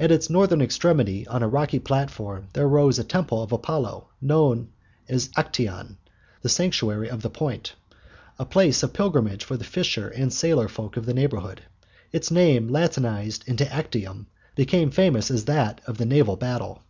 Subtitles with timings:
[0.00, 4.68] At its northern extremity on a rocky platform there rose a temple of Apollo, known
[5.10, 5.98] as the "Aktion,"
[6.40, 7.74] the "sanctuary of the point,"
[8.38, 11.60] a place of pilgrimage for the fisher and sailor folk of the neighbourhood.
[12.12, 14.26] Its name, Latinized into Actium,
[14.56, 16.80] became famous as that of the naval battle.